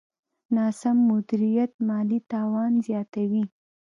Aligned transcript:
ناسم 0.55 0.97
مدیریت 1.09 1.71
مالي 1.87 2.19
تاوان 2.31 2.73
زیاتوي. 2.85 3.43